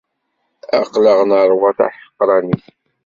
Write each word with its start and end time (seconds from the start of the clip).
Aql-aɣ 0.79 1.19
neṛwa 1.29 1.71
tamḥeqranit. 1.77 2.65